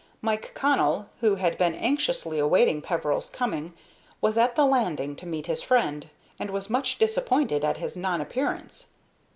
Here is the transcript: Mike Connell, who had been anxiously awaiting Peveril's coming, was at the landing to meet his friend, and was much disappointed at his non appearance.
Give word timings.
Mike 0.19 0.55
Connell, 0.55 1.09
who 1.19 1.35
had 1.35 1.59
been 1.59 1.75
anxiously 1.75 2.39
awaiting 2.39 2.81
Peveril's 2.81 3.29
coming, 3.29 3.73
was 4.19 4.35
at 4.35 4.55
the 4.55 4.65
landing 4.65 5.15
to 5.15 5.27
meet 5.27 5.45
his 5.45 5.61
friend, 5.61 6.09
and 6.39 6.49
was 6.49 6.71
much 6.71 6.97
disappointed 6.97 7.63
at 7.63 7.77
his 7.77 7.95
non 7.95 8.19
appearance. 8.19 8.87